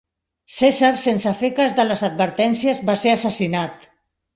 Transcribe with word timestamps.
Cèsar, 0.53 0.89
sense 1.01 1.35
fer 1.43 1.53
cas 1.61 1.77
de 1.83 1.87
les 1.93 2.03
advertències, 2.11 2.85
va 2.93 3.01
ser 3.07 3.17
assassinat. 3.19 3.93